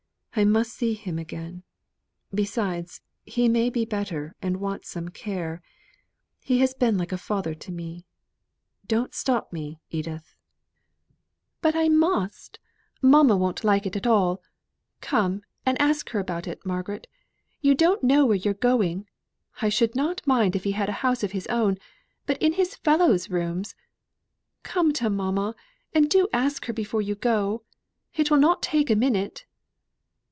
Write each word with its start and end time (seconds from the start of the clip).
I 0.33 0.45
must 0.45 0.71
see 0.71 0.93
him 0.93 1.19
again. 1.19 1.63
Besides, 2.33 3.01
he 3.25 3.49
may 3.49 3.69
be 3.69 3.83
better, 3.83 4.33
and 4.41 4.61
want 4.61 4.85
some 4.85 5.09
care. 5.09 5.61
He 6.39 6.59
has 6.59 6.73
been 6.73 6.97
like 6.97 7.11
a 7.11 7.17
father 7.17 7.53
to 7.55 7.71
me. 7.71 8.05
Don't 8.87 9.13
stop 9.13 9.51
me, 9.51 9.81
Edith." 9.89 10.33
"But 11.59 11.75
I 11.75 11.89
must. 11.89 12.59
Mamma 13.01 13.35
won't 13.35 13.65
like 13.65 13.85
it 13.85 13.97
at 13.97 14.07
all. 14.07 14.41
Come 15.01 15.41
and 15.65 15.79
ask 15.81 16.09
her 16.11 16.19
about 16.21 16.47
it, 16.47 16.65
Margaret. 16.65 17.07
You 17.59 17.75
don't 17.75 18.01
know 18.01 18.25
where 18.25 18.37
you're 18.37 18.53
going. 18.53 19.09
I 19.61 19.67
should 19.67 19.95
not 19.97 20.25
mind 20.25 20.55
if 20.55 20.63
he 20.63 20.71
had 20.71 20.87
a 20.87 20.93
house 21.03 21.23
of 21.23 21.33
his 21.33 21.45
own; 21.47 21.77
but 22.25 22.41
in 22.41 22.53
his 22.53 22.73
Fellow's 22.77 23.29
rooms! 23.29 23.75
Come 24.63 24.93
to 24.93 25.09
mamma, 25.09 25.55
and 25.93 26.09
do 26.09 26.29
ask 26.31 26.67
her 26.67 26.73
before 26.73 27.01
you 27.01 27.15
go. 27.15 27.63
It 28.15 28.31
will 28.31 28.39
not 28.39 28.63
take 28.63 28.89
a 28.89 28.95
minute." 28.95 29.45